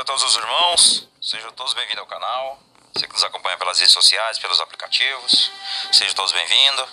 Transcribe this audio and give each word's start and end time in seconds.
a 0.00 0.04
todos 0.04 0.24
os 0.24 0.34
irmãos, 0.34 1.08
sejam 1.22 1.52
todos 1.52 1.72
bem-vindos 1.72 2.00
ao 2.00 2.06
canal. 2.06 2.58
Você 2.92 3.06
que 3.06 3.12
nos 3.12 3.22
acompanha 3.22 3.56
pelas 3.56 3.78
redes 3.78 3.92
sociais, 3.92 4.38
pelos 4.38 4.60
aplicativos, 4.60 5.52
sejam 5.92 6.12
todos 6.14 6.32
bem-vindos. 6.32 6.88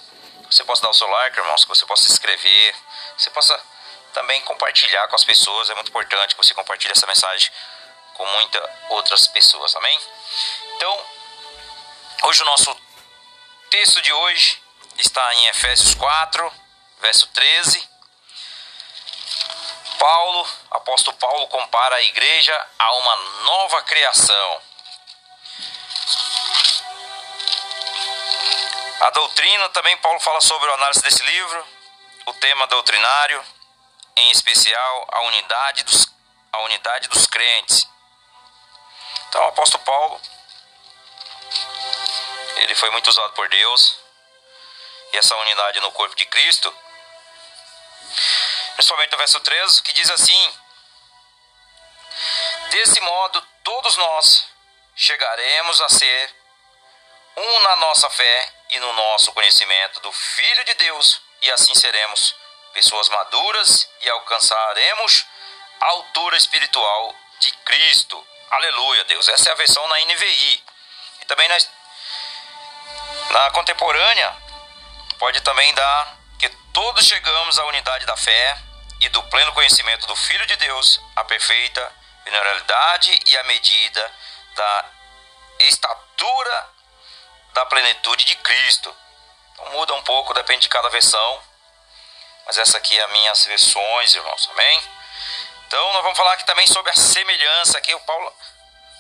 Você 0.52 0.64
possa 0.64 0.84
dar 0.84 0.90
o 0.90 0.94
seu 0.94 1.08
like, 1.08 1.40
irmãos, 1.40 1.64
que 1.64 1.70
você 1.70 1.84
possa 1.88 2.04
se 2.04 2.12
inscrever, 2.12 2.76
você 3.18 3.32
possa 3.32 3.60
também 4.14 4.40
compartilhar 4.42 5.08
com 5.08 5.16
as 5.16 5.24
pessoas. 5.24 5.72
É 5.72 5.74
muito 5.74 5.90
importante 5.90 6.36
que 6.36 6.44
você 6.44 6.54
compartilhe 6.54 6.92
essa 6.92 7.08
mensagem 7.08 7.52
com 8.14 8.26
muitas 8.34 8.70
outras 8.90 9.28
pessoas, 9.28 9.76
amém? 9.76 10.00
Então, 10.76 11.06
hoje 12.24 12.44
o 12.44 12.46
nosso 12.46 12.78
texto 13.72 14.00
de 14.04 14.14
hoje 14.14 14.62
está 15.00 15.34
em 15.34 15.48
Efésios 15.48 15.96
4, 15.96 16.54
verso 17.02 17.28
13. 17.30 17.91
Paulo, 20.02 20.50
apóstolo 20.72 21.16
Paulo 21.18 21.48
compara 21.50 21.98
a 21.98 22.02
igreja 22.02 22.68
a 22.80 22.92
uma 22.96 23.16
nova 23.44 23.84
criação. 23.84 24.62
A 29.00 29.10
doutrina 29.12 29.70
também 29.70 29.96
Paulo 29.98 30.20
fala 30.20 30.42
sobre 30.42 30.72
a 30.72 30.74
análise 30.74 31.04
desse 31.04 31.24
livro, 31.24 31.68
o 32.26 32.34
tema 32.34 32.66
doutrinário, 32.66 33.46
em 34.16 34.32
especial 34.32 35.08
a 35.12 35.22
unidade 35.22 35.84
dos, 35.84 36.12
a 36.52 36.60
unidade 36.62 37.08
dos 37.08 37.28
crentes. 37.28 37.88
Então, 39.30 39.46
o 39.46 39.50
apóstolo 39.50 39.84
Paulo, 39.84 40.20
ele 42.56 42.74
foi 42.74 42.90
muito 42.90 43.08
usado 43.08 43.34
por 43.34 43.48
Deus, 43.50 44.00
e 45.14 45.18
essa 45.18 45.36
unidade 45.36 45.80
no 45.80 45.92
corpo 45.92 46.16
de 46.16 46.26
Cristo, 46.26 46.74
principalmente 48.76 49.12
no 49.12 49.18
verso 49.18 49.40
13, 49.40 49.84
que 49.84 49.94
diz 49.94 50.10
assim: 50.10 50.54
Desse 52.70 53.00
modo, 53.02 53.42
todos 53.64 53.98
nós 53.98 54.46
chegaremos 54.96 55.82
a 55.82 55.90
ser 55.90 56.36
um 57.38 57.60
na 57.62 57.76
nossa 57.78 58.10
fé 58.10 58.54
e 58.70 58.80
no 58.80 58.94
nosso 58.94 59.32
conhecimento 59.34 60.00
do 60.02 60.12
Filho 60.12 60.64
de 60.66 60.74
Deus, 60.76 61.22
e 61.42 61.52
assim 61.52 61.74
seremos 61.76 62.36
pessoas 62.74 63.10
maduras 63.10 63.90
e 64.02 64.10
alcançaremos 64.10 65.26
a 65.80 65.86
altura 65.88 66.38
espiritual 66.38 67.16
de 67.40 67.52
Cristo. 67.52 68.28
Aleluia, 68.52 69.04
Deus. 69.06 69.28
Essa 69.28 69.50
é 69.50 69.52
a 69.52 69.56
versão 69.56 69.86
na 69.88 70.00
NVI. 70.00 70.64
E 71.22 71.26
também 71.26 71.48
na, 71.48 71.58
na 73.32 73.52
contemporânea, 73.52 74.36
pode 75.18 75.42
também 75.42 75.74
dar 75.74 76.21
todos 76.74 77.06
chegamos 77.06 77.60
à 77.60 77.66
unidade 77.66 78.06
da 78.06 78.16
fé 78.16 78.58
e 79.02 79.10
do 79.10 79.22
pleno 79.24 79.52
conhecimento 79.54 80.06
do 80.08 80.16
Filho 80.16 80.46
de 80.46 80.56
Deus, 80.58 81.02
a 81.16 81.24
perfeita 81.24 81.92
generalidade 82.26 83.20
e 83.26 83.38
a 83.38 83.44
medida 83.44 84.12
da 84.56 84.86
estatura 85.60 86.70
da 87.54 87.66
plenitude 87.66 88.26
de 88.26 88.36
Cristo. 88.36 88.96
Então 89.54 89.72
muda 89.72 89.94
um 89.94 90.04
pouco, 90.04 90.34
depende 90.34 90.64
de 90.64 90.70
cada 90.70 90.90
versão. 90.90 91.44
Mas 92.46 92.58
essa 92.58 92.78
aqui 92.78 92.98
é 92.98 93.04
as 93.04 93.12
minhas 93.12 93.46
versões, 93.46 94.16
irmãos. 94.16 94.50
Amém? 94.52 94.84
Então 95.68 95.94
nós 95.94 96.04
vamos 96.04 96.18
falar 96.18 96.34
aqui 96.34 96.46
também 96.46 96.68
sobre 96.68 96.92
a 96.92 96.96
semelhança. 96.96 97.78
Aqui 97.78 97.94
o 97.94 98.00
Paulo, 98.02 98.34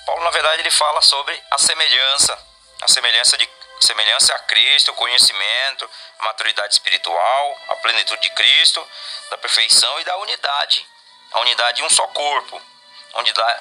Paulo 0.05 0.23
na 0.23 0.29
verdade, 0.29 0.61
ele 0.61 0.71
fala 0.71 1.01
sobre 1.01 1.41
a 1.51 1.57
semelhança. 1.57 2.37
A 2.81 2.87
semelhança 2.87 3.37
de 3.37 3.45
semelhança 3.81 4.33
a 4.35 4.39
Cristo, 4.39 4.93
conhecimento, 4.93 5.89
maturidade 6.19 6.73
espiritual, 6.73 7.59
a 7.69 7.75
plenitude 7.77 8.21
de 8.21 8.29
Cristo, 8.31 8.87
da 9.29 9.37
perfeição 9.37 9.99
e 9.99 10.03
da 10.03 10.17
unidade. 10.17 10.85
A 11.31 11.39
unidade 11.41 11.81
em 11.81 11.85
um 11.85 11.89
só 11.89 12.05
corpo. 12.07 12.61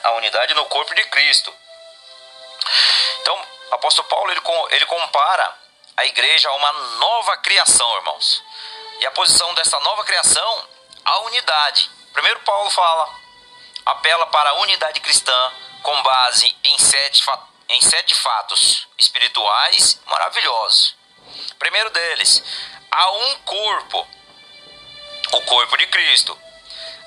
A 0.02 0.12
unidade 0.12 0.54
no 0.54 0.66
corpo 0.66 0.94
de 0.94 1.04
Cristo. 1.06 1.52
Então, 3.20 3.46
o 3.70 3.74
apóstolo 3.74 4.08
Paulo 4.08 4.30
ele, 4.30 4.40
ele 4.70 4.86
compara 4.86 5.56
a 5.96 6.04
igreja 6.04 6.48
a 6.48 6.54
uma 6.54 6.72
nova 6.72 7.36
criação, 7.38 7.96
irmãos. 7.96 8.42
E 9.00 9.06
a 9.06 9.10
posição 9.12 9.52
dessa 9.54 9.78
nova 9.80 10.04
criação, 10.04 10.68
a 11.04 11.18
unidade. 11.20 11.90
Primeiro 12.12 12.40
Paulo 12.40 12.70
fala, 12.70 13.08
apela 13.86 14.26
para 14.26 14.50
a 14.50 14.54
unidade 14.54 15.00
cristã 15.00 15.52
com 15.82 16.02
base 16.02 16.54
em 16.64 16.78
sete, 16.78 17.24
em 17.70 17.80
sete 17.80 18.14
fatos 18.16 18.88
espirituais 18.98 20.00
maravilhosos. 20.06 20.96
Primeiro 21.58 21.88
deles, 21.90 22.42
há 22.90 23.10
um 23.12 23.36
corpo, 23.40 24.08
o 25.32 25.40
corpo 25.42 25.76
de 25.76 25.86
Cristo. 25.86 26.38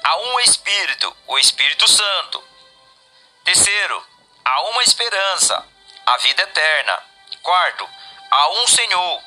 Há 0.04 0.18
um 0.18 0.40
Espírito, 0.40 1.16
o 1.28 1.38
Espírito 1.38 1.88
Santo. 1.90 2.44
Terceiro, 3.44 4.06
há 4.46 4.62
uma 4.70 4.84
esperança, 4.84 5.68
a 6.06 6.18
vida 6.18 6.44
eterna. 6.44 7.04
Quarto, 7.42 7.90
há 8.32 8.50
um 8.50 8.68
Senhor, 8.68 9.24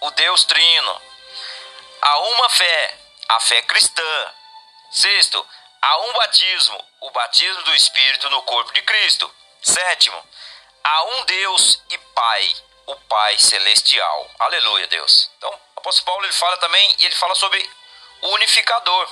o 0.00 0.10
Deus 0.12 0.44
Trino. 0.44 1.02
Há 2.00 2.18
uma 2.18 2.48
fé, 2.48 2.98
a 3.28 3.40
fé 3.40 3.60
cristã. 3.62 4.34
Sexto, 4.90 5.46
há 5.82 5.98
um 5.98 6.12
batismo, 6.14 6.84
o 7.00 7.10
batismo 7.10 7.62
do 7.64 7.74
Espírito 7.74 8.30
no 8.30 8.42
corpo 8.42 8.72
de 8.72 8.80
Cristo. 8.82 9.30
Sétimo, 9.62 10.22
há 10.84 11.04
um 11.04 11.24
Deus 11.24 11.82
e 11.90 11.98
Pai, 11.98 12.56
o 12.86 12.96
Pai 12.96 13.38
celestial. 13.38 14.30
Aleluia, 14.38 14.86
Deus. 14.86 15.30
Então, 15.38 15.50
o 15.50 15.80
apóstolo 15.80 16.06
Paulo 16.06 16.26
ele 16.26 16.32
fala 16.32 16.56
também 16.58 16.96
e 16.98 17.06
ele 17.06 17.14
fala 17.14 17.34
sobre 17.34 17.70
o 18.20 18.28
unificador. 18.28 19.08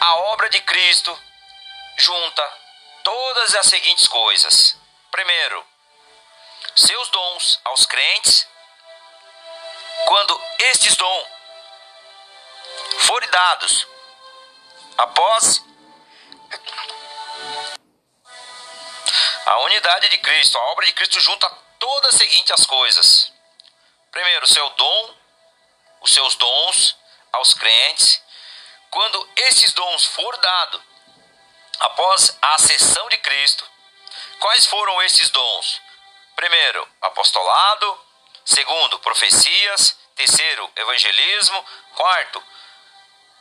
A 0.00 0.16
obra 0.32 0.50
de 0.50 0.60
Cristo 0.60 1.16
junta 1.96 2.58
todas 3.04 3.54
as 3.54 3.66
seguintes 3.66 4.08
coisas. 4.08 4.76
Primeiro, 5.10 5.64
seus 6.74 7.08
dons 7.10 7.60
aos 7.64 7.86
crentes, 7.86 8.46
quando 10.06 10.42
estes 10.58 10.96
dons 10.96 11.26
forem 13.00 13.28
dados 13.30 13.86
após 14.98 15.62
a 19.46 19.58
unidade 19.60 20.08
de 20.08 20.18
Cristo, 20.18 20.58
a 20.58 20.64
obra 20.72 20.86
de 20.86 20.92
Cristo 20.92 21.20
junta 21.20 21.48
todas 21.78 22.14
as 22.14 22.20
seguintes 22.20 22.66
coisas. 22.66 23.32
Primeiro, 24.10 24.46
seu 24.46 24.68
dom, 24.70 25.14
os 26.02 26.12
seus 26.12 26.34
dons 26.36 26.96
aos 27.32 27.54
crentes, 27.54 28.22
quando 28.90 29.28
esses 29.36 29.72
dons 29.72 30.04
for 30.06 30.36
dados 30.36 30.82
após 31.80 32.36
a 32.40 32.54
ascensão 32.54 33.08
de 33.08 33.18
Cristo, 33.18 33.68
quais 34.38 34.66
foram 34.66 35.02
esses 35.02 35.30
dons? 35.30 35.80
Primeiro, 36.36 36.88
apostolado. 37.00 38.00
Segundo, 38.44 38.98
profecias. 38.98 39.96
Terceiro, 40.14 40.70
evangelismo. 40.76 41.64
Quarto, 41.94 42.42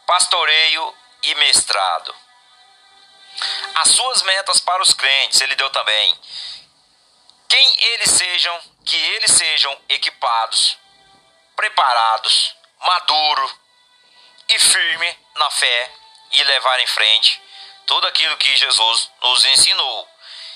pastoreio 0.05 0.95
e 1.23 1.35
mestrado. 1.35 2.15
As 3.75 3.89
suas 3.89 4.21
metas 4.23 4.59
para 4.59 4.81
os 4.81 4.93
crentes, 4.93 5.41
ele 5.41 5.55
deu 5.55 5.69
também. 5.69 6.19
Quem 7.47 7.83
eles 7.85 8.11
sejam, 8.11 8.61
que 8.85 8.95
eles 8.95 9.31
sejam 9.31 9.77
equipados, 9.89 10.77
preparados, 11.55 12.55
maduro 12.79 13.59
e 14.49 14.59
firme 14.59 15.19
na 15.35 15.49
fé 15.51 15.91
e 16.31 16.43
levar 16.43 16.79
em 16.79 16.87
frente 16.87 17.41
tudo 17.85 18.07
aquilo 18.07 18.37
que 18.37 18.55
Jesus 18.55 19.09
nos 19.21 19.45
ensinou. 19.45 20.07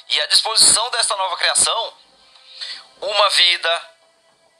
E 0.09 0.21
a 0.21 0.27
disposição 0.27 0.89
dessa 0.91 1.15
nova 1.15 1.35
criação 1.37 1.93
uma 3.01 3.29
vida 3.29 3.91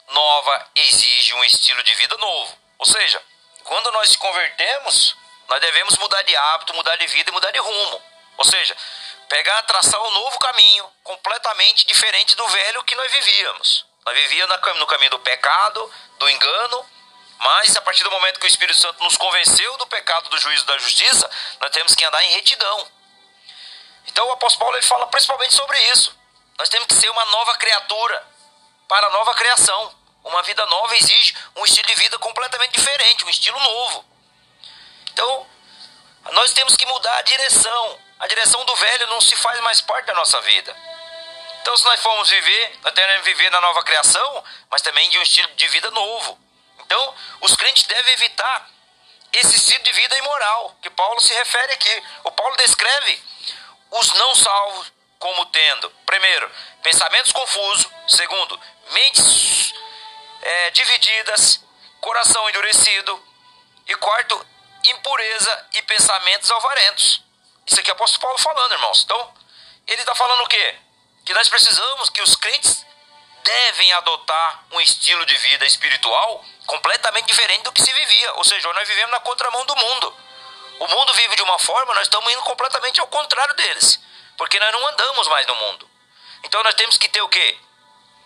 nova 0.10 0.70
exige 0.76 1.34
um 1.36 1.44
estilo 1.46 1.82
de 1.84 1.96
vida 1.96 2.18
novo. 2.18 2.58
Ou 2.78 2.86
seja, 2.86 3.22
quando 3.64 3.92
nós 3.92 4.10
se 4.10 4.18
convertemos, 4.18 5.16
nós 5.50 5.62
devemos 5.62 5.98
mudar 5.98 6.22
de 6.24 6.36
hábito, 6.36 6.74
mudar 6.74 6.96
de 6.98 7.08
vida 7.08 7.30
e 7.30 7.34
mudar 7.34 7.52
de 7.52 7.60
rumo. 7.60 8.02
Ou 8.38 8.46
seja, 8.46 8.76
pegar, 9.30 9.62
traçar 9.64 10.02
um 10.02 10.12
novo 10.12 10.40
caminho 10.40 10.92
completamente 11.04 11.86
diferente 11.86 12.36
do 12.36 12.48
velho 12.48 12.84
que 12.84 12.96
nós 12.96 13.12
vivíamos. 13.12 13.86
Nós 14.06 14.16
vivíamos 14.16 14.58
no 14.78 14.88
caminho 14.88 15.12
do 15.12 15.20
pecado, 15.20 15.92
do 16.20 16.30
engano, 16.30 16.86
mas 17.40 17.76
a 17.76 17.82
partir 17.82 18.04
do 18.04 18.12
momento 18.12 18.40
que 18.40 18.46
o 18.46 18.48
Espírito 18.48 18.80
Santo 18.80 19.04
nos 19.04 19.18
convenceu 19.18 19.78
do 19.78 19.88
pecado, 19.88 20.30
do 20.30 20.38
juízo 20.38 20.66
da 20.66 20.78
justiça, 20.78 21.30
nós 21.60 21.72
temos 21.72 21.96
que 21.96 22.04
andar 22.04 22.24
em 22.24 22.32
retidão. 22.34 22.88
Então 24.08 24.28
o 24.28 24.32
apóstolo 24.32 24.66
Paulo 24.66 24.78
ele 24.78 24.86
fala 24.86 25.08
principalmente 25.08 25.54
sobre 25.54 25.80
isso. 25.92 26.16
Nós 26.58 26.70
temos 26.70 26.88
que 26.88 26.96
ser 26.96 27.10
uma 27.10 27.26
nova 27.26 27.56
criatura 27.56 28.24
para 28.88 29.08
a 29.08 29.10
nova 29.10 29.34
criação. 29.34 29.94
Uma 30.24 30.42
vida 30.44 30.66
nova 30.68 30.96
exige 30.96 31.36
um 31.56 31.66
estilo 31.66 31.88
de 31.88 31.96
vida 31.96 32.18
completamente 32.18 32.72
diferente, 32.72 33.26
um 33.26 33.30
estilo 33.30 33.60
novo. 33.60 34.15
Então, 35.16 35.48
nós 36.34 36.52
temos 36.52 36.76
que 36.76 36.86
mudar 36.86 37.18
a 37.18 37.22
direção. 37.22 38.00
A 38.20 38.28
direção 38.28 38.66
do 38.66 38.76
velho 38.76 39.08
não 39.08 39.22
se 39.22 39.34
faz 39.38 39.62
mais 39.62 39.80
parte 39.80 40.08
da 40.08 40.14
nossa 40.14 40.42
vida. 40.42 40.76
Então, 41.62 41.76
se 41.78 41.86
nós 41.86 42.02
formos 42.02 42.30
viver, 42.30 42.80
nós 42.84 42.94
teremos 42.94 43.24
viver 43.24 43.50
na 43.50 43.62
nova 43.62 43.82
criação, 43.84 44.44
mas 44.70 44.82
também 44.82 45.10
de 45.10 45.18
um 45.18 45.22
estilo 45.22 45.48
de 45.56 45.68
vida 45.70 45.90
novo. 45.92 46.38
Então, 46.82 47.16
os 47.40 47.56
crentes 47.56 47.86
devem 47.86 48.14
evitar 48.14 48.70
esse 49.32 49.56
estilo 49.56 49.84
de 49.86 49.92
vida 49.94 50.18
imoral 50.18 50.76
que 50.82 50.90
Paulo 50.90 51.20
se 51.22 51.34
refere 51.34 51.72
aqui. 51.72 52.04
O 52.26 52.32
Paulo 52.32 52.58
descreve 52.58 53.24
os 53.92 54.14
não 54.16 54.36
salvos 54.36 54.92
como 55.18 55.46
tendo, 55.46 55.90
primeiro, 56.06 56.52
pensamentos 56.84 57.32
confusos, 57.32 57.88
segundo, 58.10 58.60
mentes 58.92 59.74
é, 60.42 60.72
divididas, 60.72 61.62
coração 62.02 62.50
endurecido, 62.50 63.24
e 63.88 63.96
quarto, 63.96 64.55
impureza 64.90 65.68
e 65.74 65.82
pensamentos 65.84 66.50
alvarentos. 66.52 67.22
Isso 67.66 67.80
aqui 67.80 67.90
é 67.90 67.94
o 67.94 67.96
apóstolo 67.96 68.22
Paulo 68.22 68.38
falando, 68.38 68.72
irmãos. 68.74 69.04
Então, 69.04 69.34
ele 69.88 70.02
está 70.02 70.14
falando 70.16 70.42
o 70.44 70.48
quê? 70.48 70.76
Que 71.26 71.34
nós 71.34 71.50
precisamos, 71.50 72.10
que 72.10 72.22
os 72.22 72.36
crentes 72.36 72.86
devem 73.44 73.94
adotar 73.94 74.66
um 74.72 74.82
estilo 74.82 75.26
de 75.26 75.36
vida 75.38 75.66
espiritual 75.66 76.44
completamente 76.66 77.28
diferente 77.28 77.64
do 77.64 77.72
que 77.72 77.84
se 77.84 77.94
vivia. 77.94 78.34
Ou 78.34 78.44
seja, 78.44 78.72
nós 78.74 78.88
vivemos 78.88 79.12
na 79.12 79.20
contramão 79.20 79.66
do 79.66 79.76
mundo. 79.76 80.16
O 80.80 80.88
mundo 80.88 81.14
vive 81.14 81.36
de 81.36 81.42
uma 81.44 81.58
forma, 81.60 81.94
nós 81.94 82.04
estamos 82.04 82.32
indo 82.32 82.42
completamente 82.42 83.00
ao 83.00 83.08
contrário 83.08 83.56
deles. 83.56 84.00
Porque 84.38 84.60
nós 84.60 84.72
não 84.72 84.88
andamos 84.88 85.28
mais 85.28 85.48
no 85.48 85.56
mundo. 85.56 85.90
Então 86.44 86.62
nós 86.64 86.74
temos 86.74 86.98
que 86.98 87.08
ter 87.08 87.22
o 87.22 87.30
quê? 87.30 87.58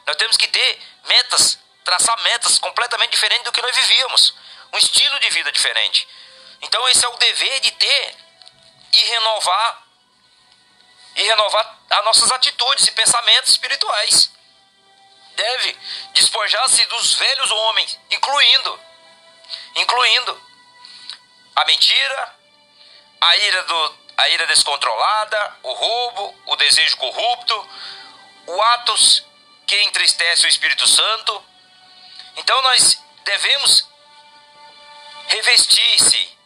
Nós 0.08 0.16
temos 0.16 0.38
que 0.38 0.48
ter 0.48 0.82
metas, 1.06 1.60
traçar 1.84 2.20
metas 2.24 2.58
completamente 2.58 3.12
diferentes 3.12 3.44
do 3.44 3.52
que 3.52 3.62
nós 3.62 3.76
vivíamos. 3.76 4.34
Um 4.74 4.78
estilo 4.78 5.20
de 5.20 5.30
vida 5.30 5.52
diferente. 5.52 6.08
Então 6.62 6.88
esse 6.90 7.06
é 7.06 7.08
o 7.08 7.18
dever 7.18 7.60
de 7.62 7.72
ter 7.72 8.16
e 8.94 8.98
renovar 8.98 9.84
e 11.16 11.24
renovar 11.24 11.80
as 11.90 12.06
nossas 12.06 12.32
atitudes 12.32 12.88
e 12.88 12.92
pensamentos 12.92 13.52
espirituais. 13.52 14.32
Deve 15.36 15.78
despojar-se 16.14 16.86
dos 16.88 17.14
velhos 17.14 17.52
homens, 17.52 18.00
incluindo 18.12 18.80
incluindo 19.76 20.42
a 21.56 21.66
mentira, 21.66 22.36
a 23.22 23.38
ira 23.38 23.64
do 23.64 24.00
a 24.18 24.30
ira 24.30 24.46
descontrolada, 24.48 25.58
o 25.64 25.72
roubo, 25.72 26.36
o 26.48 26.56
desejo 26.58 26.98
corrupto, 26.98 27.70
o 28.48 28.62
atos 28.62 29.24
que 29.66 29.82
entristece 29.84 30.46
o 30.46 30.50
Espírito 30.50 30.86
Santo. 30.86 31.42
Então 32.36 32.62
nós 32.62 33.02
devemos 33.24 33.88
revestir-se 35.28 36.38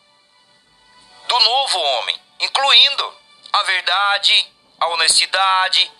do 1.33 1.39
novo 1.39 1.79
homem, 1.79 2.21
incluindo 2.41 3.17
a 3.51 3.63
verdade, 3.63 4.53
a 4.79 4.87
honestidade, 4.89 5.91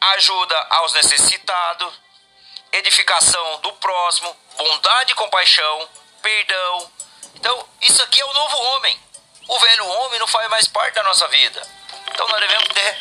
ajuda 0.00 0.56
aos 0.70 0.92
necessitados, 0.94 1.92
edificação 2.72 3.60
do 3.60 3.72
próximo, 3.74 4.34
bondade 4.56 5.12
e 5.12 5.16
compaixão, 5.16 5.88
perdão. 6.22 6.92
Então, 7.34 7.68
isso 7.82 8.02
aqui 8.02 8.20
é 8.20 8.24
o 8.24 8.32
novo 8.32 8.56
homem. 8.56 8.98
O 9.48 9.58
velho 9.58 9.86
homem 9.86 10.18
não 10.18 10.26
faz 10.26 10.48
mais 10.48 10.66
parte 10.66 10.94
da 10.94 11.02
nossa 11.02 11.28
vida. 11.28 11.62
Então, 12.10 12.26
nós 12.28 12.40
devemos 12.40 12.68
ter 12.68 12.98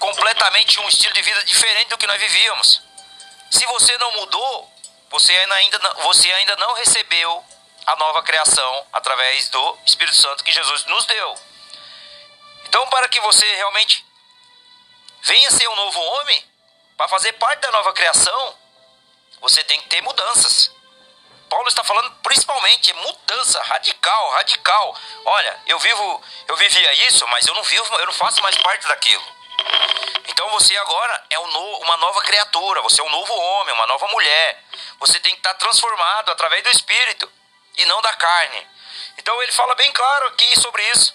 completamente 0.00 0.80
um 0.80 0.88
estilo 0.88 1.14
de 1.14 1.22
vida 1.22 1.44
diferente 1.44 1.88
do 1.88 1.98
que 1.98 2.06
nós 2.06 2.20
vivíamos. 2.20 2.82
Se 3.50 3.64
você 3.66 3.96
não 3.98 4.10
mudou, 4.12 4.72
você 5.10 5.32
ainda, 5.32 5.78
você 6.02 6.32
ainda 6.32 6.56
não 6.56 6.74
recebeu 6.74 7.44
a 7.86 7.96
nova 7.96 8.22
criação 8.22 8.86
através 8.92 9.48
do 9.48 9.78
Espírito 9.84 10.16
Santo 10.16 10.44
que 10.44 10.52
Jesus 10.52 10.84
nos 10.86 11.06
deu. 11.06 11.38
Então, 12.66 12.86
para 12.88 13.08
que 13.08 13.20
você 13.20 13.46
realmente 13.56 14.04
venha 15.22 15.50
ser 15.50 15.68
um 15.68 15.76
novo 15.76 16.00
homem, 16.00 16.44
para 16.96 17.08
fazer 17.08 17.32
parte 17.34 17.60
da 17.60 17.70
nova 17.70 17.92
criação, 17.92 18.58
você 19.40 19.62
tem 19.64 19.80
que 19.80 19.88
ter 19.88 20.00
mudanças. 20.02 20.70
Paulo 21.48 21.68
está 21.68 21.84
falando 21.84 22.10
principalmente 22.22 22.92
mudança 22.94 23.62
radical, 23.62 24.30
radical. 24.30 24.96
Olha, 25.24 25.60
eu 25.66 25.78
vivo, 25.78 26.22
eu 26.48 26.56
vivia 26.56 27.06
isso, 27.06 27.26
mas 27.28 27.46
eu 27.46 27.54
não 27.54 27.62
vivo, 27.62 27.94
eu 27.96 28.06
não 28.06 28.12
faço 28.12 28.42
mais 28.42 28.56
parte 28.58 28.86
daquilo. 28.88 29.24
Então 30.26 30.48
você 30.50 30.76
agora 30.78 31.24
é 31.30 31.38
um 31.38 31.46
no, 31.46 31.78
uma 31.78 31.96
nova 31.98 32.20
criatura, 32.22 32.82
você 32.82 33.00
é 33.00 33.04
um 33.04 33.10
novo 33.10 33.32
homem, 33.32 33.74
uma 33.74 33.86
nova 33.86 34.08
mulher. 34.08 34.64
Você 34.98 35.20
tem 35.20 35.32
que 35.32 35.38
estar 35.38 35.54
transformado 35.54 36.32
através 36.32 36.62
do 36.62 36.70
Espírito 36.70 37.30
e 37.76 37.86
não 37.86 38.00
da 38.02 38.12
carne. 38.14 38.66
Então 39.18 39.42
ele 39.42 39.52
fala 39.52 39.74
bem 39.74 39.90
claro 39.92 40.26
aqui 40.28 40.60
sobre 40.60 40.82
isso. 40.90 41.14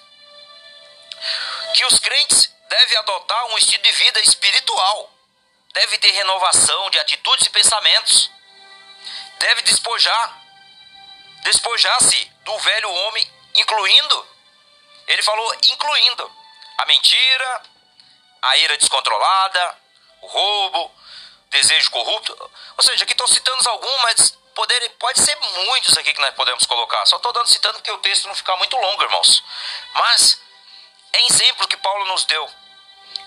Que 1.76 1.86
os 1.86 2.00
crentes 2.00 2.54
devem 2.70 2.98
adotar 2.98 3.46
um 3.48 3.58
estilo 3.58 3.84
de 3.84 3.92
vida 3.92 4.20
espiritual. 4.22 5.12
Deve 5.74 5.98
ter 6.00 6.12
renovação 6.12 6.90
de 6.90 7.00
atitudes 7.00 7.48
e 7.48 7.50
pensamentos. 7.50 8.32
Deve 9.40 9.62
despojar, 9.62 10.38
despojar-se 11.44 12.32
do 12.44 12.58
velho 12.60 12.92
homem, 12.92 13.32
incluindo, 13.56 14.28
ele 15.08 15.24
falou 15.24 15.56
incluindo 15.72 16.32
a 16.78 16.86
mentira, 16.86 17.64
a 18.42 18.58
ira 18.58 18.78
descontrolada, 18.78 19.78
o 20.22 20.28
roubo, 20.28 20.92
desejo 21.50 21.90
corrupto. 21.90 22.52
Ou 22.78 22.84
seja, 22.84 23.04
aqui 23.04 23.14
estou 23.14 23.28
citando 23.28 23.70
alguns, 23.70 24.02
mas 24.04 24.38
poder, 24.60 24.90
pode 25.00 25.22
ser 25.22 25.38
muitos 25.38 25.98
aqui 25.98 26.14
que 26.14 26.20
nós 26.20 26.34
podemos 26.36 26.66
colocar. 26.66 27.06
Só 27.06 27.16
estou 27.16 27.32
dando 27.32 27.48
citando 27.48 27.76
porque 27.76 27.92
o 27.92 27.98
texto 28.00 28.28
não 28.28 28.36
ficar 28.36 28.58
muito 28.58 28.76
longo, 28.76 29.04
irmãos. 29.04 29.42
Mas 29.94 30.42
é 31.14 31.26
exemplo 31.28 31.66
que 31.66 31.78
Paulo 31.78 32.06
nos 32.08 32.26
deu. 32.26 32.50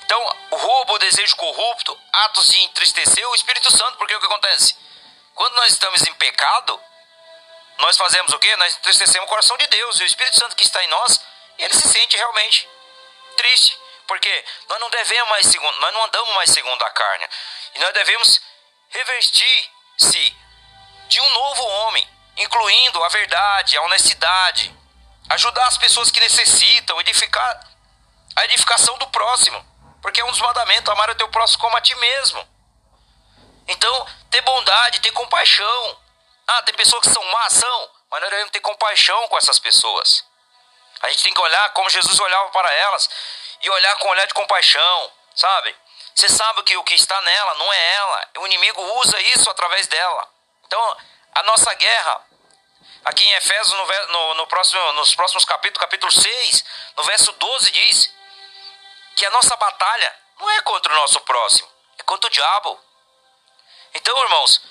Então, 0.05 0.37
o 0.51 0.57
roubo, 0.57 0.93
o 0.93 0.99
desejo 0.99 1.35
corrupto, 1.37 1.99
atos 2.13 2.51
de 2.51 2.59
entristecer 2.65 3.27
o 3.27 3.35
Espírito 3.35 3.71
Santo, 3.71 3.97
porque 3.97 4.15
o 4.15 4.21
que 4.21 4.27
acontece? 4.27 4.77
Quando 5.35 5.55
nós 5.55 5.73
estamos 5.73 6.03
em 6.03 6.13
pecado, 6.15 6.79
nós 7.79 7.97
fazemos 7.97 8.31
o 8.35 8.39
quê? 8.39 8.55
Nós 8.57 8.77
entristecemos 8.77 9.27
o 9.27 9.31
coração 9.31 9.57
de 9.57 9.67
Deus, 9.69 10.01
e 10.01 10.03
o 10.03 10.07
Espírito 10.07 10.39
Santo 10.39 10.55
que 10.55 10.65
está 10.65 10.85
em 10.85 10.89
nós, 10.89 11.19
ele 11.57 11.73
se 11.73 11.89
sente 11.89 12.15
realmente 12.15 12.69
triste, 13.39 13.79
porque 14.07 14.45
nós 14.69 14.79
não 14.81 14.91
devemos 14.91 15.31
mais 15.31 15.47
segundo, 15.47 15.81
nós 15.81 15.95
não 15.95 16.05
andamos 16.05 16.35
mais 16.35 16.51
segundo 16.51 16.83
a 16.83 16.91
carne, 16.91 17.27
e 17.75 17.79
nós 17.79 17.95
devemos 17.95 18.41
revestir-se 18.91 20.42
de 21.13 21.21
um 21.21 21.31
novo 21.31 21.63
homem, 21.63 22.09
incluindo 22.39 23.05
a 23.05 23.09
verdade, 23.11 23.77
a 23.77 23.83
honestidade, 23.83 24.75
ajudar 25.29 25.67
as 25.67 25.77
pessoas 25.77 26.11
que 26.11 26.19
necessitam, 26.19 26.99
edificar 27.01 27.71
a 28.35 28.45
edificação 28.47 28.97
do 28.97 29.07
próximo, 29.09 29.63
porque 30.01 30.23
é 30.23 30.25
um 30.25 30.31
dos 30.31 30.41
mandamentos, 30.41 30.89
amar 30.89 31.11
o 31.11 31.15
teu 31.15 31.29
próximo 31.29 31.61
como 31.61 31.77
a 31.77 31.83
ti 31.83 31.95
mesmo. 31.97 32.49
Então, 33.69 34.07
ter 34.31 34.41
bondade, 34.41 35.01
ter 35.01 35.13
compaixão. 35.13 35.99
Ah, 36.47 36.63
tem 36.63 36.75
pessoas 36.75 37.03
que 37.03 37.13
são 37.13 37.25
más, 37.27 37.53
são, 37.53 37.91
mas 38.11 38.21
nós 38.23 38.31
devemos 38.31 38.51
ter 38.51 38.61
compaixão 38.61 39.29
com 39.29 39.37
essas 39.37 39.59
pessoas. 39.59 40.25
A 41.03 41.11
gente 41.11 41.25
tem 41.25 41.35
que 41.35 41.41
olhar 41.41 41.71
como 41.75 41.91
Jesus 41.91 42.19
olhava 42.19 42.49
para 42.49 42.73
elas 42.73 43.11
e 43.61 43.69
olhar 43.69 43.97
com 43.97 44.09
um 44.09 44.11
olhar 44.13 44.27
de 44.27 44.35
compaixão, 44.35 45.13
sabe? 45.35 45.77
Você 46.15 46.29
sabe 46.29 46.63
que 46.63 46.77
o 46.77 46.85
que 46.85 46.95
está 46.95 47.21
nela 47.21 47.55
não 47.57 47.71
é 47.71 47.95
ela, 47.95 48.29
o 48.39 48.47
inimigo 48.47 48.81
usa 49.01 49.21
isso 49.21 49.51
através 49.51 49.87
dela. 49.87 50.33
Então, 50.73 50.97
a 51.33 51.43
nossa 51.45 51.73
guerra, 51.75 52.27
aqui 53.05 53.25
em 53.25 53.33
Efésios, 53.35 53.73
no, 53.73 54.13
no, 54.13 54.35
no 54.35 54.47
próximo, 54.47 54.93
nos 54.93 55.15
próximos 55.15 55.45
capítulos, 55.45 55.81
capítulo 55.81 56.13
6, 56.13 56.65
no 56.97 57.03
verso 57.05 57.33
12, 57.33 57.71
diz 57.71 58.15
que 59.17 59.27
a 59.27 59.31
nossa 59.31 59.57
batalha 59.57 60.17
não 60.39 60.51
é 60.51 60.61
contra 60.63 60.93
o 60.93 60.97
nosso 60.97 61.21
próximo, 61.21 61.69
é 61.99 62.03
contra 62.03 62.29
o 62.29 62.33
diabo. 62.33 62.81
Então, 63.95 64.23
irmãos, 64.23 64.63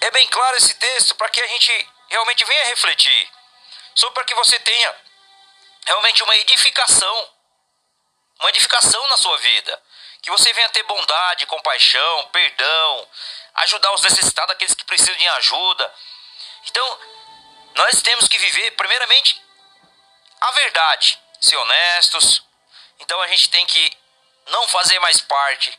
é 0.00 0.10
bem 0.10 0.26
claro 0.28 0.56
esse 0.56 0.74
texto 0.74 1.14
para 1.14 1.28
que 1.28 1.40
a 1.40 1.46
gente 1.46 1.88
realmente 2.08 2.44
venha 2.44 2.64
refletir, 2.64 3.30
sobre 3.94 4.14
para 4.14 4.24
que 4.24 4.34
você 4.34 4.58
tenha 4.60 4.94
realmente 5.86 6.22
uma 6.22 6.36
edificação, 6.36 7.30
uma 8.40 8.48
edificação 8.50 9.06
na 9.08 9.16
sua 9.16 9.36
vida, 9.38 9.82
que 10.22 10.30
você 10.30 10.52
venha 10.52 10.68
ter 10.70 10.82
bondade, 10.84 11.46
compaixão, 11.46 12.28
perdão, 12.32 13.08
ajudar 13.54 13.92
os 13.92 14.02
necessitados, 14.02 14.54
aqueles 14.54 14.74
que 14.74 14.84
precisam 14.84 15.16
de 15.16 15.28
ajuda. 15.28 15.94
Então, 16.66 16.98
nós 17.74 18.02
temos 18.02 18.28
que 18.28 18.38
viver, 18.38 18.72
primeiramente, 18.72 19.40
a 20.40 20.50
verdade, 20.52 21.18
ser 21.40 21.56
honestos. 21.56 22.42
Então, 22.98 23.20
a 23.22 23.26
gente 23.28 23.48
tem 23.48 23.64
que 23.66 23.96
não 24.46 24.68
fazer 24.68 24.98
mais 24.98 25.20
parte 25.20 25.78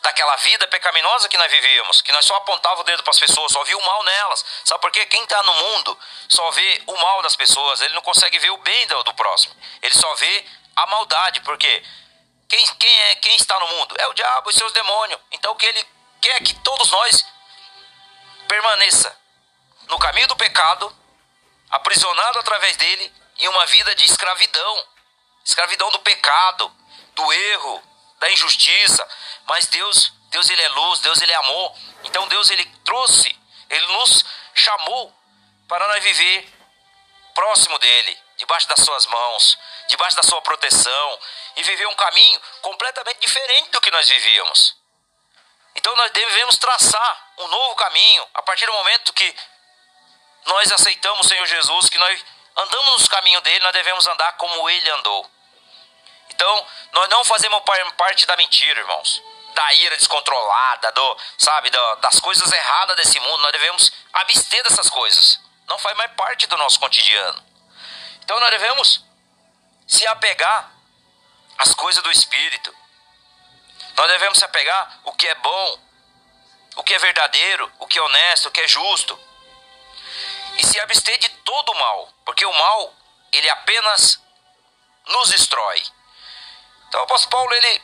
daquela 0.00 0.36
vida 0.36 0.66
pecaminosa 0.68 1.28
que 1.28 1.36
nós 1.36 1.50
vivíamos, 1.50 2.02
que 2.02 2.12
nós 2.12 2.24
só 2.24 2.36
apontava 2.36 2.80
o 2.80 2.84
dedo 2.84 3.02
para 3.02 3.10
as 3.10 3.18
pessoas, 3.18 3.52
só 3.52 3.62
via 3.64 3.76
o 3.76 3.84
mal 3.84 4.02
nelas. 4.04 4.44
Sabe 4.64 4.80
por 4.80 4.90
quê? 4.92 5.04
Quem 5.06 5.22
está 5.24 5.42
no 5.42 5.54
mundo 5.54 5.98
só 6.28 6.50
vê 6.52 6.82
o 6.86 6.96
mal 6.96 7.22
das 7.22 7.34
pessoas, 7.34 7.80
ele 7.80 7.94
não 7.94 8.02
consegue 8.02 8.38
ver 8.38 8.50
o 8.50 8.58
bem 8.58 8.86
do, 8.86 9.02
do 9.02 9.14
próximo. 9.14 9.54
Ele 9.80 9.94
só 9.94 10.14
vê 10.14 10.44
a 10.76 10.86
maldade, 10.86 11.40
porque 11.40 11.82
quem, 12.52 12.66
quem, 12.74 13.00
é, 13.00 13.16
quem 13.16 13.36
está 13.36 13.58
no 13.58 13.66
mundo? 13.66 13.94
É 13.98 14.06
o 14.08 14.12
diabo 14.12 14.50
e 14.50 14.52
seus 14.52 14.70
demônios. 14.72 15.18
Então, 15.30 15.54
que 15.54 15.64
ele 15.64 15.86
quer 16.20 16.38
que 16.42 16.52
todos 16.56 16.90
nós 16.90 17.24
permaneça 18.46 19.16
no 19.88 19.98
caminho 19.98 20.28
do 20.28 20.36
pecado, 20.36 20.94
aprisionado 21.70 22.38
através 22.40 22.76
dele 22.76 23.10
em 23.38 23.48
uma 23.48 23.64
vida 23.64 23.94
de 23.94 24.04
escravidão, 24.04 24.86
escravidão 25.42 25.90
do 25.92 26.00
pecado, 26.00 26.70
do 27.14 27.32
erro, 27.32 27.82
da 28.20 28.30
injustiça. 28.30 29.08
Mas 29.46 29.66
Deus, 29.68 30.12
Deus 30.28 30.50
ele 30.50 30.60
é 30.60 30.68
luz, 30.68 31.00
Deus 31.00 31.22
ele 31.22 31.32
é 31.32 31.36
amor. 31.36 31.74
Então 32.04 32.28
Deus 32.28 32.50
ele 32.50 32.66
trouxe, 32.84 33.34
ele 33.70 33.86
nos 33.86 34.26
chamou 34.54 35.10
para 35.66 35.88
nós 35.88 36.04
viver 36.04 36.52
próximo 37.34 37.78
dele, 37.78 38.18
debaixo 38.36 38.68
das 38.68 38.80
suas 38.80 39.06
mãos, 39.06 39.58
debaixo 39.88 40.16
da 40.16 40.22
sua 40.22 40.42
proteção 40.42 41.18
e 41.56 41.62
viver 41.62 41.86
um 41.86 41.94
caminho 41.94 42.40
completamente 42.62 43.20
diferente 43.20 43.70
do 43.70 43.80
que 43.80 43.90
nós 43.90 44.08
vivíamos. 44.08 44.76
Então 45.74 45.94
nós 45.96 46.10
devemos 46.12 46.56
traçar 46.58 47.32
um 47.38 47.48
novo 47.48 47.74
caminho 47.76 48.26
a 48.34 48.42
partir 48.42 48.66
do 48.66 48.72
momento 48.72 49.12
que 49.12 49.36
nós 50.46 50.72
aceitamos 50.72 51.26
o 51.26 51.28
Senhor 51.28 51.46
Jesus, 51.46 51.88
que 51.88 51.98
nós 51.98 52.24
andamos 52.56 52.92
nos 52.92 53.08
caminhos 53.08 53.42
dele, 53.42 53.60
nós 53.60 53.72
devemos 53.72 54.06
andar 54.06 54.32
como 54.32 54.68
ele 54.68 54.90
andou. 54.90 55.30
Então, 56.30 56.66
nós 56.92 57.08
não 57.08 57.24
fazemos 57.24 57.62
parte 57.96 58.26
da 58.26 58.36
mentira, 58.36 58.80
irmãos. 58.80 59.22
Da 59.54 59.74
ira 59.74 59.96
descontrolada, 59.96 60.90
do, 60.92 61.16
sabe, 61.38 61.70
do, 61.70 61.96
das 61.96 62.18
coisas 62.18 62.50
erradas 62.50 62.96
desse 62.96 63.20
mundo. 63.20 63.42
Nós 63.42 63.52
devemos 63.52 63.92
abster 64.12 64.62
dessas 64.64 64.88
coisas. 64.88 65.38
Não 65.68 65.78
faz 65.78 65.96
mais 65.96 66.10
parte 66.12 66.46
do 66.46 66.56
nosso 66.56 66.80
cotidiano. 66.80 67.42
Então, 68.24 68.40
nós 68.40 68.50
devemos 68.50 69.04
se 69.86 70.06
apegar 70.06 70.71
às 71.58 71.74
coisas 71.74 72.02
do 72.02 72.10
Espírito. 72.10 72.74
Nós 73.96 74.08
devemos 74.08 74.38
se 74.38 74.44
apegar 74.44 75.00
o 75.04 75.12
que 75.12 75.28
é 75.28 75.34
bom, 75.36 75.78
o 76.76 76.82
que 76.82 76.94
é 76.94 76.98
verdadeiro, 76.98 77.70
o 77.78 77.86
que 77.86 77.98
é 77.98 78.02
honesto, 78.02 78.48
o 78.48 78.50
que 78.50 78.60
é 78.60 78.68
justo. 78.68 79.18
E 80.58 80.66
se 80.66 80.80
abster 80.80 81.18
de 81.18 81.28
todo 81.28 81.72
o 81.72 81.78
mal, 81.78 82.12
porque 82.24 82.44
o 82.44 82.52
mal, 82.52 82.94
ele 83.32 83.48
apenas 83.50 84.20
nos 85.06 85.30
destrói. 85.30 85.82
Então 86.88 87.00
o 87.00 87.04
apóstolo 87.04 87.30
Paulo, 87.30 87.54
ele, 87.54 87.82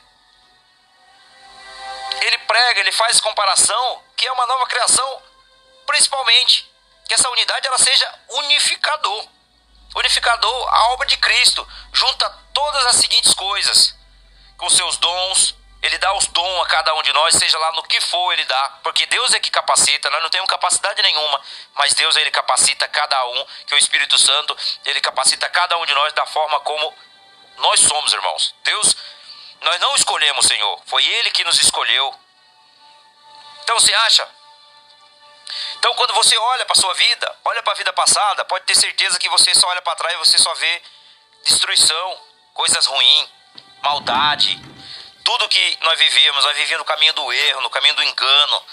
ele 2.21 2.37
prega, 2.39 2.79
ele 2.79 2.91
faz 2.91 3.19
comparação, 3.19 4.03
que 4.15 4.27
é 4.27 4.31
uma 4.31 4.45
nova 4.45 4.67
criação, 4.67 5.23
principalmente, 5.85 6.69
que 7.07 7.13
essa 7.13 7.29
unidade 7.29 7.67
ela 7.67 7.77
seja 7.77 8.19
unificador. 8.29 9.27
Unificador, 9.95 10.69
a 10.69 10.89
obra 10.93 11.07
de 11.07 11.17
Cristo, 11.17 11.67
junta 11.91 12.29
todas 12.53 12.85
as 12.87 12.95
seguintes 12.97 13.33
coisas, 13.33 13.95
com 14.57 14.69
seus 14.69 14.97
dons, 14.97 15.55
ele 15.81 15.97
dá 15.97 16.13
os 16.13 16.27
dons 16.27 16.61
a 16.61 16.65
cada 16.65 16.93
um 16.93 17.01
de 17.01 17.13
nós, 17.13 17.35
seja 17.35 17.57
lá 17.57 17.71
no 17.71 17.83
que 17.83 18.01
for, 18.01 18.33
ele 18.33 18.43
dá. 18.43 18.79
Porque 18.83 19.05
Deus 19.05 19.33
é 19.33 19.39
que 19.39 19.49
capacita, 19.49 20.09
nós 20.09 20.21
não 20.21 20.29
temos 20.29 20.49
capacidade 20.49 21.01
nenhuma, 21.01 21.41
mas 21.75 21.93
Deus 21.93 22.15
ele 22.17 22.29
capacita 22.31 22.87
cada 22.89 23.25
um, 23.27 23.45
que 23.65 23.75
o 23.75 23.77
Espírito 23.77 24.17
Santo, 24.17 24.55
ele 24.85 24.99
capacita 24.99 25.49
cada 25.49 25.77
um 25.77 25.85
de 25.85 25.93
nós 25.93 26.11
da 26.13 26.25
forma 26.25 26.59
como 26.61 26.93
nós 27.57 27.79
somos, 27.79 28.11
irmãos. 28.11 28.53
Deus, 28.63 28.95
nós 29.61 29.79
não 29.79 29.95
escolhemos 29.95 30.45
Senhor, 30.45 30.81
foi 30.85 31.05
Ele 31.05 31.31
que 31.31 31.43
nos 31.43 31.59
escolheu. 31.61 32.13
Então 33.63 33.79
você 33.79 33.93
acha? 33.93 34.27
Então 35.79 35.93
quando 35.95 36.13
você 36.13 36.37
olha 36.37 36.65
para 36.65 36.75
sua 36.75 36.93
vida, 36.93 37.35
olha 37.45 37.63
para 37.63 37.73
a 37.73 37.75
vida 37.75 37.91
passada, 37.93 38.45
pode 38.45 38.65
ter 38.65 38.75
certeza 38.75 39.17
que 39.17 39.29
você 39.29 39.55
só 39.55 39.67
olha 39.69 39.81
para 39.81 39.95
trás 39.95 40.13
e 40.13 40.17
você 40.17 40.37
só 40.37 40.53
vê 40.55 40.81
destruição, 41.45 42.21
coisas 42.53 42.85
ruins, 42.85 43.29
maldade, 43.81 44.61
tudo 45.23 45.47
que 45.47 45.77
nós 45.81 45.97
vivíamos, 45.97 46.43
nós 46.43 46.55
vivíamos 46.57 46.85
no 46.85 46.93
caminho 46.93 47.13
do 47.13 47.31
erro, 47.31 47.61
no 47.61 47.69
caminho 47.69 47.95
do 47.95 48.03
engano, 48.03 48.63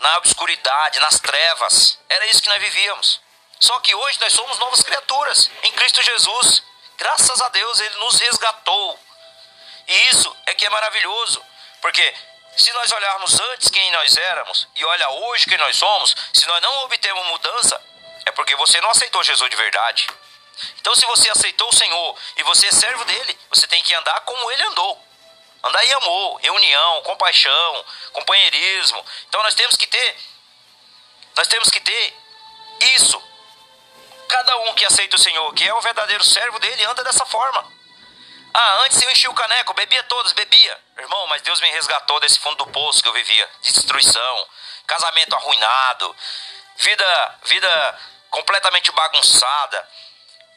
na 0.00 0.18
obscuridade, 0.18 1.00
nas 1.00 1.18
trevas. 1.18 1.98
Era 2.08 2.26
isso 2.26 2.42
que 2.42 2.48
nós 2.48 2.60
vivíamos. 2.60 3.20
Só 3.60 3.78
que 3.80 3.94
hoje 3.94 4.20
nós 4.20 4.32
somos 4.32 4.58
novas 4.58 4.82
criaturas 4.82 5.50
em 5.62 5.72
Cristo 5.72 6.02
Jesus. 6.02 6.62
Graças 6.98 7.40
a 7.40 7.48
Deus 7.48 7.80
ele 7.80 7.96
nos 7.96 8.20
resgatou. 8.20 8.98
E 9.86 10.08
isso 10.10 10.36
é 10.46 10.54
que 10.54 10.66
é 10.66 10.70
maravilhoso, 10.70 11.42
porque 11.80 12.14
se 12.56 12.72
nós 12.72 12.92
olharmos 12.92 13.40
antes 13.40 13.68
quem 13.70 13.90
nós 13.92 14.16
éramos 14.16 14.68
e 14.74 14.84
olha 14.84 15.08
hoje 15.10 15.46
quem 15.46 15.58
nós 15.58 15.76
somos, 15.76 16.14
se 16.32 16.46
nós 16.46 16.62
não 16.62 16.84
obtemos 16.84 17.26
mudança, 17.26 17.80
é 18.26 18.30
porque 18.32 18.54
você 18.56 18.80
não 18.80 18.90
aceitou 18.90 19.22
Jesus 19.22 19.50
de 19.50 19.56
verdade. 19.56 20.06
Então, 20.80 20.94
se 20.94 21.04
você 21.06 21.28
aceitou 21.30 21.68
o 21.68 21.74
Senhor 21.74 22.16
e 22.36 22.42
você 22.44 22.68
é 22.68 22.72
servo 22.72 23.04
dele, 23.04 23.38
você 23.50 23.66
tem 23.66 23.82
que 23.82 23.94
andar 23.94 24.20
como 24.20 24.50
ele 24.52 24.62
andou. 24.62 25.04
Andar 25.64 25.84
em 25.84 25.92
amor, 25.94 26.40
em 26.42 26.50
união, 26.50 27.02
compaixão, 27.02 27.84
companheirismo. 28.12 29.04
Então 29.28 29.42
nós 29.42 29.54
temos 29.54 29.76
que 29.76 29.86
ter, 29.86 30.16
nós 31.36 31.48
temos 31.48 31.70
que 31.70 31.80
ter 31.80 32.16
isso. 32.96 33.20
Cada 34.28 34.56
um 34.58 34.74
que 34.74 34.84
aceita 34.84 35.16
o 35.16 35.18
Senhor, 35.18 35.54
que 35.54 35.66
é 35.66 35.72
o 35.72 35.80
verdadeiro 35.80 36.22
servo 36.22 36.58
dele, 36.58 36.84
anda 36.84 37.02
dessa 37.02 37.24
forma. 37.24 37.66
Ah, 38.54 38.82
antes 38.84 39.02
eu 39.02 39.10
enchia 39.10 39.30
o 39.30 39.34
caneco, 39.34 39.74
bebia 39.74 40.02
todos, 40.04 40.32
bebia. 40.32 40.80
Irmão, 40.96 41.26
mas 41.26 41.42
Deus 41.42 41.60
me 41.60 41.70
resgatou 41.72 42.20
desse 42.20 42.38
fundo 42.38 42.64
do 42.64 42.70
poço 42.70 43.02
que 43.02 43.08
eu 43.08 43.12
vivia, 43.12 43.50
de 43.62 43.72
destruição, 43.72 44.48
casamento 44.86 45.34
arruinado, 45.34 46.16
vida, 46.76 47.38
vida 47.44 48.00
completamente 48.30 48.92
bagunçada, 48.92 49.88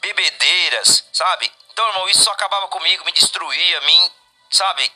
bebedeiras, 0.01 1.03
sabe? 1.11 1.51
Então, 1.71 1.87
irmão, 1.87 2.07
isso 2.07 2.23
só 2.23 2.31
acabava 2.31 2.67
comigo, 2.67 3.03
me 3.03 3.11
destruía, 3.11 3.81
me 3.81 4.11
Sabe? 4.49 4.91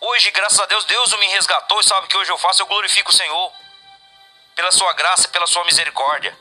Hoje, 0.00 0.30
graças 0.30 0.60
a 0.60 0.66
Deus, 0.66 0.84
Deus 0.84 1.12
me 1.14 1.26
resgatou 1.28 1.80
e 1.80 1.84
sabe 1.84 2.06
o 2.06 2.08
que 2.08 2.16
hoje 2.16 2.30
eu 2.30 2.38
faço? 2.38 2.62
Eu 2.62 2.66
glorifico 2.66 3.10
o 3.10 3.14
Senhor 3.14 3.52
pela 4.54 4.70
sua 4.70 4.92
graça 4.92 5.26
e 5.26 5.30
pela 5.30 5.46
sua 5.46 5.64
misericórdia. 5.64 6.36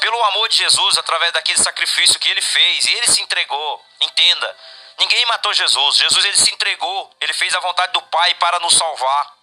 Pelo 0.00 0.24
amor 0.24 0.48
de 0.48 0.56
Jesus, 0.56 0.98
através 0.98 1.32
daquele 1.32 1.62
sacrifício 1.62 2.18
que 2.18 2.30
ele 2.30 2.40
fez, 2.40 2.86
e 2.86 2.94
ele 2.94 3.06
se 3.06 3.20
entregou. 3.20 3.84
Entenda, 4.00 4.56
ninguém 4.98 5.24
matou 5.26 5.52
Jesus. 5.52 5.96
Jesus 5.96 6.24
ele 6.24 6.36
se 6.36 6.52
entregou, 6.52 7.14
ele 7.20 7.32
fez 7.34 7.54
a 7.54 7.60
vontade 7.60 7.92
do 7.92 8.02
Pai 8.02 8.34
para 8.34 8.58
nos 8.60 8.74
salvar 8.76 9.34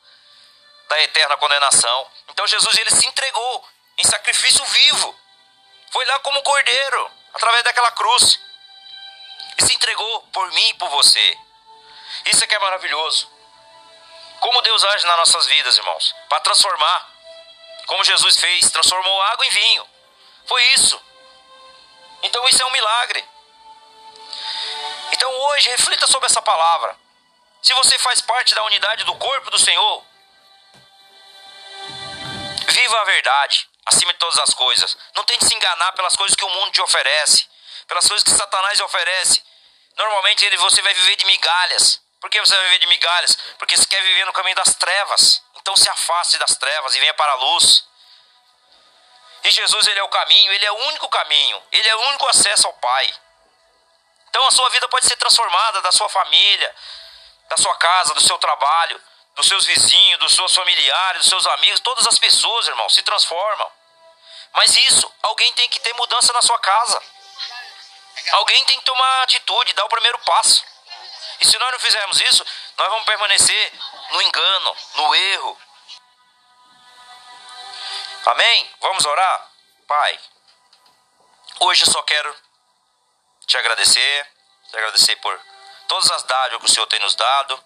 da 0.89 1.01
eterna 1.01 1.37
condenação. 1.37 2.11
Então 2.29 2.47
Jesus 2.47 2.77
ele 2.77 2.91
se 2.91 3.05
entregou 3.05 3.67
em 3.97 4.03
sacrifício 4.03 4.63
vivo. 4.65 5.19
Foi 5.91 6.05
lá 6.05 6.19
como 6.19 6.41
cordeiro, 6.41 7.11
através 7.33 7.63
daquela 7.63 7.91
cruz 7.91 8.39
e 9.57 9.65
se 9.65 9.73
entregou 9.73 10.21
por 10.33 10.51
mim 10.51 10.69
e 10.69 10.73
por 10.75 10.89
você. 10.89 11.37
Isso 12.25 12.43
é 12.43 12.47
que 12.47 12.55
é 12.55 12.59
maravilhoso. 12.59 13.29
Como 14.39 14.61
Deus 14.61 14.83
age 14.83 15.05
nas 15.05 15.17
nossas 15.17 15.47
vidas, 15.47 15.77
irmãos, 15.77 16.15
para 16.29 16.39
transformar. 16.41 17.09
Como 17.87 18.03
Jesus 18.03 18.39
fez, 18.39 18.69
transformou 18.69 19.21
água 19.21 19.45
em 19.45 19.49
vinho. 19.49 19.89
Foi 20.47 20.63
isso. 20.73 21.01
Então 22.23 22.47
isso 22.47 22.61
é 22.61 22.65
um 22.65 22.71
milagre. 22.71 23.23
Então 25.11 25.31
hoje 25.31 25.69
reflita 25.69 26.07
sobre 26.07 26.27
essa 26.27 26.41
palavra. 26.41 26.97
Se 27.61 27.73
você 27.73 27.97
faz 27.99 28.21
parte 28.21 28.55
da 28.55 28.63
unidade 28.63 29.03
do 29.03 29.15
corpo 29.15 29.49
do 29.51 29.59
Senhor, 29.59 30.05
viva 32.67 33.01
a 33.01 33.03
verdade 33.05 33.67
acima 33.85 34.13
de 34.13 34.19
todas 34.19 34.39
as 34.39 34.53
coisas. 34.53 34.97
Não 35.15 35.23
tente 35.23 35.45
se 35.45 35.55
enganar 35.55 35.91
pelas 35.93 36.15
coisas 36.15 36.35
que 36.35 36.45
o 36.45 36.49
mundo 36.49 36.71
te 36.71 36.81
oferece, 36.81 37.47
pelas 37.87 38.07
coisas 38.07 38.23
que 38.23 38.31
Satanás 38.31 38.79
oferece. 38.81 39.43
Normalmente 39.97 40.45
ele, 40.45 40.57
você 40.57 40.81
vai 40.81 40.93
viver 40.93 41.15
de 41.15 41.25
migalhas. 41.25 42.01
Por 42.19 42.29
que 42.29 42.39
você 42.39 42.55
vai 42.55 42.65
viver 42.65 42.79
de 42.79 42.87
migalhas? 42.87 43.37
Porque 43.57 43.75
você 43.75 43.85
quer 43.85 44.01
viver 44.01 44.25
no 44.25 44.33
caminho 44.33 44.55
das 44.55 44.75
trevas. 44.75 45.41
Então 45.55 45.75
se 45.75 45.89
afaste 45.89 46.37
das 46.37 46.55
trevas 46.57 46.95
e 46.95 46.99
venha 46.99 47.13
para 47.13 47.31
a 47.31 47.35
luz. 47.35 47.85
E 49.47 49.51
Jesus, 49.51 49.87
ele 49.87 49.99
é 49.99 50.03
o 50.03 50.09
caminho, 50.09 50.51
ele 50.51 50.65
é 50.65 50.71
o 50.73 50.87
único 50.87 51.07
caminho, 51.07 51.63
ele 51.71 51.87
é 51.87 51.95
o 51.95 52.01
único 52.09 52.27
acesso 52.27 52.67
ao 52.67 52.73
Pai. 52.73 53.13
Então 54.27 54.45
a 54.45 54.51
sua 54.51 54.69
vida 54.71 54.89
pode 54.89 55.05
ser 55.05 55.15
transformada 55.15 55.81
da 55.83 55.91
sua 55.93 56.09
família, 56.09 56.75
da 57.47 57.55
sua 57.55 57.73
casa, 57.75 58.13
do 58.13 58.19
seu 58.19 58.37
trabalho, 58.39 59.01
dos 59.37 59.47
seus 59.47 59.65
vizinhos, 59.65 60.19
dos 60.19 60.35
seus 60.35 60.53
familiares, 60.53 61.21
dos 61.21 61.29
seus 61.29 61.47
amigos, 61.47 61.79
todas 61.79 62.05
as 62.07 62.19
pessoas, 62.19 62.67
irmão, 62.67 62.89
se 62.89 63.01
transformam. 63.03 63.71
Mas 64.51 64.75
isso, 64.75 65.09
alguém 65.23 65.53
tem 65.53 65.69
que 65.69 65.79
ter 65.79 65.93
mudança 65.93 66.33
na 66.33 66.41
sua 66.41 66.59
casa. 66.59 67.01
Alguém 68.33 68.65
tem 68.65 68.77
que 68.79 68.85
tomar 68.85 69.23
atitude, 69.23 69.71
dar 69.71 69.85
o 69.85 69.89
primeiro 69.89 70.19
passo. 70.25 70.61
E 71.39 71.45
se 71.45 71.57
nós 71.57 71.71
não 71.71 71.79
fizermos 71.79 72.19
isso, 72.19 72.45
nós 72.77 72.89
vamos 72.89 73.05
permanecer 73.05 73.73
no 74.11 74.21
engano, 74.23 74.77
no 74.95 75.15
erro. 75.15 75.57
Amém? 78.27 78.69
Vamos 78.81 79.05
orar? 79.05 79.51
Pai, 79.87 80.19
hoje 81.61 81.83
eu 81.83 81.91
só 81.91 82.03
quero 82.03 82.35
te 83.45 83.57
agradecer, 83.57 84.27
te 84.69 84.75
agradecer 84.75 85.15
por 85.17 85.39
todas 85.87 86.11
as 86.11 86.23
dádivas 86.23 86.59
que 86.59 86.65
o 86.65 86.73
Senhor 86.73 86.87
tem 86.87 86.99
nos 86.99 87.15
dado. 87.15 87.63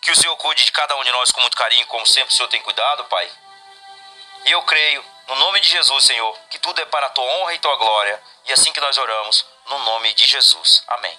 Que 0.00 0.12
o 0.12 0.16
Senhor 0.16 0.36
cuide 0.36 0.64
de 0.64 0.70
cada 0.70 0.94
um 0.96 1.02
de 1.02 1.10
nós 1.10 1.32
com 1.32 1.40
muito 1.40 1.56
carinho, 1.56 1.84
como 1.88 2.06
sempre 2.06 2.32
o 2.32 2.36
Senhor 2.36 2.48
tem 2.48 2.62
cuidado, 2.62 3.04
Pai. 3.06 3.28
E 4.44 4.52
eu 4.52 4.62
creio, 4.62 5.04
no 5.26 5.34
nome 5.34 5.58
de 5.58 5.68
Jesus, 5.70 6.04
Senhor, 6.04 6.38
que 6.50 6.60
tudo 6.60 6.80
é 6.80 6.84
para 6.84 7.08
a 7.08 7.10
tua 7.10 7.24
honra 7.24 7.54
e 7.54 7.58
tua 7.58 7.74
glória. 7.74 8.22
E 8.46 8.52
assim 8.52 8.72
que 8.72 8.80
nós 8.80 8.96
oramos, 8.96 9.44
no 9.66 9.78
nome 9.80 10.14
de 10.14 10.24
Jesus. 10.24 10.84
Amém. 10.86 11.18